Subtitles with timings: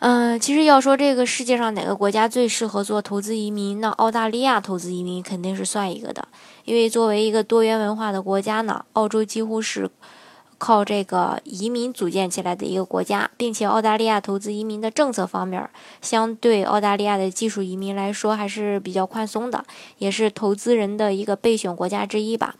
[0.00, 6.28] 嗯，其实要说这个世界上哪个国家最适合做投资移民，那澳大利亚投资移民肯定是算一个的。
[6.64, 9.90] 因为作为一个多元文化的国家呢，澳洲几乎是
[10.56, 15.68] 靠这个移民组建起来的一个国家，并且澳大利亚投资移民的政策方面，
[16.00, 19.64] 相对澳大利亚的技术移民来说还是比较宽松的，
[19.98, 22.54] 也是投资人的一个备选国家之一吧。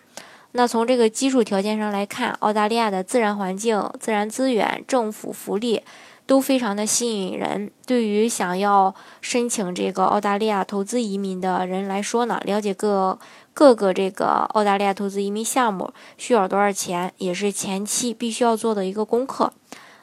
[0.53, 5.83] 那从这个基础条件上来看，澳大利亚的自然环境、自然资源、政府福利。
[6.29, 7.71] 都非常的吸引人。
[7.87, 13.19] 对于想要申请这个澳大利亚投资移民的人来说呢，了解各
[13.55, 19.55] 各个这个澳大利亚投资移民项目需要多少钱，也是前期必须要做的一个功课。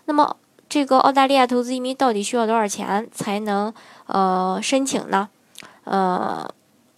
[0.05, 0.37] 那么，
[0.67, 3.71] 这个澳大利亚投资移民到底需要多少钱才能
[4.07, 5.29] 呃申请呢？
[5.83, 6.49] 呃，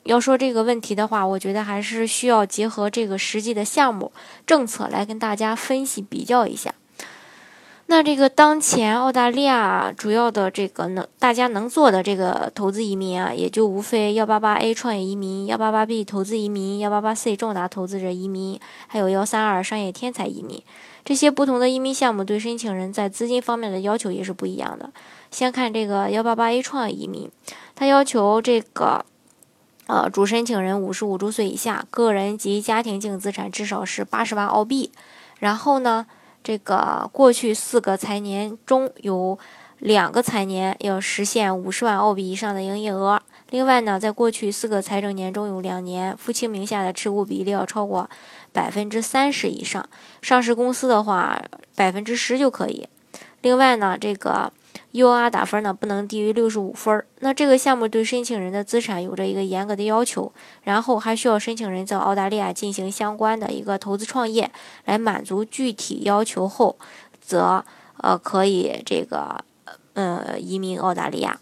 [0.03, 4.14] 要说这个问题的话，我觉得还是需要结合这个实际的项目
[4.45, 6.73] 政策来跟大家分析比较一下。
[7.89, 20.61] 那这个当前澳大利亚主要的这个能大家能做的这个投资移民啊，也就无非幺八八 A 创业移民、幺八八 B 投资移民、幺八八 C 重大投资者移民，还有幺三二商业天才移民。
[21.05, 24.91] 这些不同的移民项目对申请人在资金方面的要求也是不一样的。
[25.31, 27.31] 先看这个幺八八 A 创业移民，
[27.73, 29.05] 它要求这个
[29.85, 34.91] 呃主申请人五十五周岁以下，个人及家庭净资产至少是八十万澳币，
[35.39, 36.05] 然后呢。
[36.48, 39.38] 这个过去四个财年中有
[39.80, 43.22] 两个财年要实现五十万澳币以上的营业额。
[43.50, 48.09] 另外呢，在过去四个财政年中有两年夫妻名下的持股比例要超过
[48.54, 49.86] 百分之三十以上。
[50.22, 51.38] 上市公司的话，
[51.76, 52.88] 百分之十就可以。
[53.42, 54.54] 另外呢，这个。
[54.93, 57.04] UR 打分呢不能低于六十五分。
[57.20, 60.32] 那这个项目对申请人的资产有着一个严格的要求，
[60.64, 64.52] 然后还需要申请人在澳大利亚进行相关的一个投资创业，
[64.86, 66.77] 来满足具体要求后，
[67.21, 67.64] 则
[67.98, 69.43] 呃可以这个
[69.93, 71.39] 呃移民澳大利亚。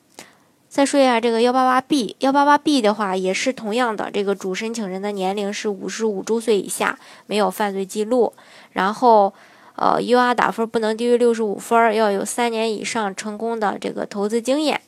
[0.67, 8.33] 再说一下这个幺八八 B，幺八八 B 的话也是同样的，这个主申请人的年龄是五十五周岁以下，没有犯罪记录，
[8.71, 9.33] 然后。
[9.75, 14.79] 呃，UR 打分不能低于六十五分，要有三年以上成功的这个投资经验。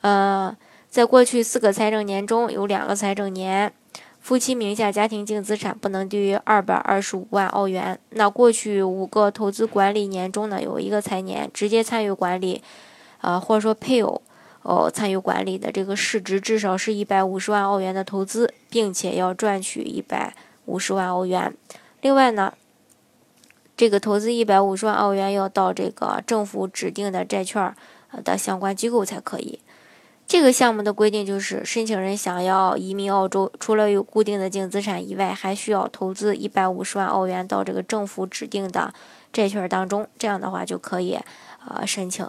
[0.00, 0.56] 呃，
[0.90, 3.72] 在过去四个财政年中有两个财政年，
[4.20, 7.96] 夫妻名下家庭净资产不能低于二百二十五万澳元。
[8.10, 12.60] 那过去五个投资管理年中呢，有一个财年直接参与管理，
[13.20, 14.20] 呃，或者说配偶
[14.62, 20.34] 哦参与管理的这个市值至少是一百五十万澳元的投资，并且要赚取一百
[20.66, 21.54] 五十万澳元。
[22.00, 22.52] 另外呢。
[23.76, 27.74] 这个投资一百五十万澳元要到这个政府指定的债券
[28.22, 29.58] 的相关机构才可以。
[30.26, 38.94] 这个项目的规定就是，申请人想要移民澳洲，除了有固定的净资产以外，还需要投资一百五十万澳元到这个政府指定的
[39.32, 41.18] 债券当中，这样的话就可以
[41.68, 42.26] 呃申请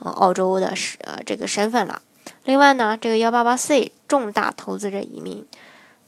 [0.00, 2.02] 澳洲的呃这个身份了。
[2.44, 5.46] 另外呢，这个幺八八 C 重大投资者移民。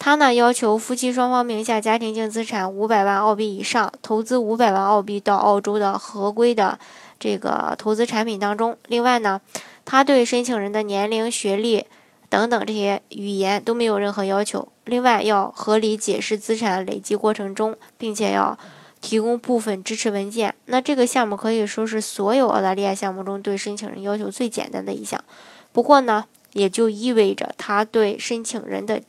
[0.09, 6.79] 他呢要求夫妻双方名下家庭净资产五百万澳币以上，投资五百万澳币到澳洲的合规的
[7.21, 8.75] 这个投资产品当中。
[8.87, 9.39] 另外呢，
[9.85, 11.85] 他对申请人的年龄、学历
[12.31, 14.67] 等等这些语言都没有任何要求。
[14.87, 18.59] 另外要合理解释资产累积过程中，并且要
[19.03, 20.55] 提供部分支持文件。
[20.65, 25.23] 那这个项目可以说是所有澳大利亚项目中对申请人要求最简单的一项。
[25.71, 29.03] 不过呢，也就意味着他对申请人的。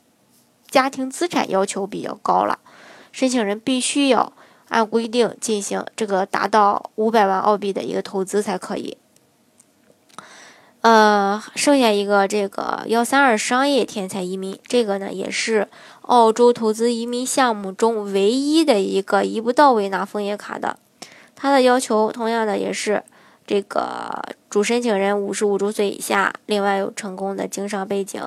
[0.70, 2.60] 家庭资产要求比较高了，
[3.10, 4.32] 申请人必须要
[4.68, 8.96] 按规定进行这个达到五百万澳币的一个投资才可以。
[10.82, 15.68] 呃，剩下一个这个幺三二商业天才移民，这个呢也是
[16.02, 20.78] 澳洲投资移民项目中唯一的一个一步到位拿枫叶卡的。
[21.34, 23.02] 它的要求同样的也是
[23.46, 28.22] 这个主申请人五十五周岁以下，另外有成功的经商背景，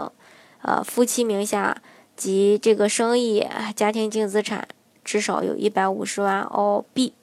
[0.61, 1.77] 呃，夫妻名下。
[2.15, 4.67] 及这个生意家庭净资产
[5.03, 7.13] 至少有一百五十万澳币，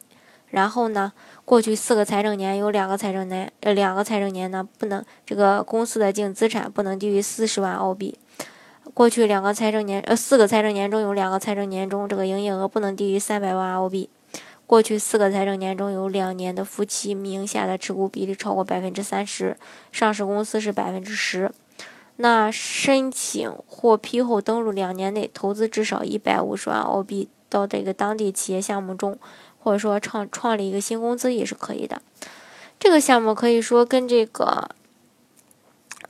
[0.48, 1.12] 然后呢，
[1.44, 8.18] 过去四个财政年有两个财政年，呃，两个财政年呢不能这个公司的净资产不能低于四十万澳币。
[8.92, 14.10] 过去两个财政年，呃，四个财政年中有两个财政年中这个营业额不能低于三百万澳币。
[14.66, 19.56] 过去四个财政年中有两年的夫妻名下的持股比例超过百分之三十，
[19.90, 21.50] 上市公司是百分之十。
[22.22, 29.18] 那申请获批后登陆两年内投资至少一百五十万澳币到这个当地企业项目中，
[29.58, 32.02] 或者说创创立一个新公司也是可以的。
[32.78, 34.68] 这个项目可以说跟这个，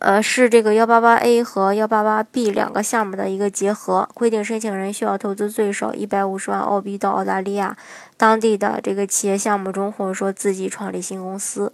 [0.01, 7.77] 呃，是这个幺八八 A 和幺八八 B 两个项目的一个结合，规定申请人需要投资最少一百五十万澳币到澳大利亚
[8.17, 11.73] 当地的这个企业项目中，或者说自己创立新公司。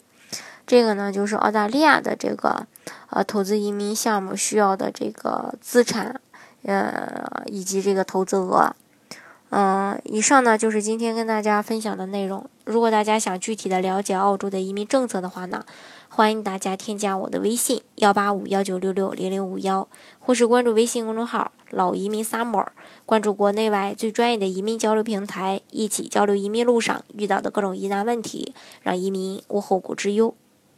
[0.67, 2.67] 这个呢，就是澳大利亚的这个
[3.11, 6.21] 呃投资移民项目需要的这个资产，
[6.63, 8.75] 呃以及这个投资额。
[9.51, 12.45] 嗯，以上呢就是今天跟大家分享的内容。
[12.65, 15.65] 如果大家想具体的了解澳洲的移民政策的话呢，
[16.09, 19.87] 欢迎大家添加我的微信幺八五幺九六六零零五幺，
[20.19, 22.67] 或是关注微信公众号“老移民 summer”，
[23.07, 30.35] 关注国内外最专业的移民交流平台，一起交流移民路上遇到的各种疑难问题，让移民无后顾之忧。